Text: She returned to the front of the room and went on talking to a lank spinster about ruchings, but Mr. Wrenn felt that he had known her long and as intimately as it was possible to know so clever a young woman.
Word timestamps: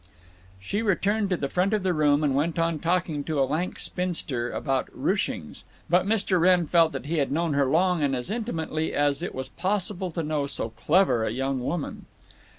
She 0.59 0.81
returned 0.81 1.29
to 1.29 1.37
the 1.37 1.47
front 1.47 1.73
of 1.73 1.83
the 1.83 1.93
room 1.93 2.23
and 2.23 2.33
went 2.33 2.57
on 2.57 2.79
talking 2.79 3.23
to 3.25 3.39
a 3.39 3.45
lank 3.45 3.77
spinster 3.77 4.49
about 4.51 4.89
ruchings, 4.95 5.63
but 5.91 6.07
Mr. 6.07 6.39
Wrenn 6.41 6.65
felt 6.65 6.91
that 6.93 7.05
he 7.05 7.19
had 7.19 7.31
known 7.31 7.53
her 7.53 7.65
long 7.67 8.01
and 8.01 8.15
as 8.15 8.31
intimately 8.31 8.95
as 8.95 9.21
it 9.21 9.35
was 9.35 9.49
possible 9.49 10.09
to 10.09 10.23
know 10.23 10.47
so 10.47 10.69
clever 10.69 11.23
a 11.23 11.29
young 11.29 11.63
woman. 11.63 12.07